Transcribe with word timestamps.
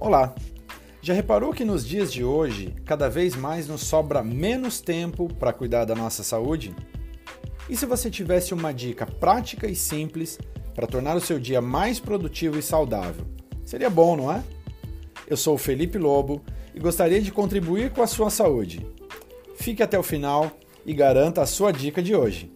Olá! 0.00 0.34
Já 1.02 1.12
reparou 1.12 1.52
que 1.52 1.62
nos 1.62 1.86
dias 1.86 2.10
de 2.10 2.24
hoje, 2.24 2.74
cada 2.86 3.06
vez 3.06 3.36
mais 3.36 3.68
nos 3.68 3.82
sobra 3.82 4.24
menos 4.24 4.80
tempo 4.80 5.28
para 5.34 5.52
cuidar 5.52 5.84
da 5.84 5.94
nossa 5.94 6.22
saúde? 6.22 6.74
E 7.68 7.76
se 7.76 7.84
você 7.84 8.10
tivesse 8.10 8.54
uma 8.54 8.72
dica 8.72 9.04
prática 9.04 9.66
e 9.66 9.76
simples 9.76 10.38
para 10.74 10.86
tornar 10.86 11.18
o 11.18 11.20
seu 11.20 11.38
dia 11.38 11.60
mais 11.60 12.00
produtivo 12.00 12.58
e 12.58 12.62
saudável? 12.62 13.26
Seria 13.62 13.90
bom, 13.90 14.16
não 14.16 14.32
é? 14.32 14.42
Eu 15.28 15.36
sou 15.36 15.56
o 15.56 15.58
Felipe 15.58 15.98
Lobo 15.98 16.40
e 16.74 16.80
gostaria 16.80 17.20
de 17.20 17.30
contribuir 17.30 17.90
com 17.90 18.00
a 18.00 18.06
sua 18.06 18.30
saúde. 18.30 18.86
Fique 19.56 19.82
até 19.82 19.98
o 19.98 20.02
final 20.02 20.50
e 20.86 20.94
garanta 20.94 21.42
a 21.42 21.46
sua 21.46 21.72
dica 21.72 22.02
de 22.02 22.16
hoje. 22.16 22.50